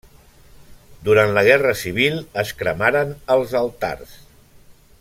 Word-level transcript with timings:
Durant 1.09 1.33
la 1.35 1.43
guerra 1.49 1.73
civil 1.81 2.17
es 2.45 2.55
cremaren 2.63 3.13
els 3.37 3.55
altars. 3.61 4.17